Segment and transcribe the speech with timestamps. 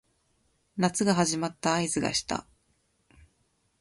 [0.77, 2.47] 夏が始まった合図がした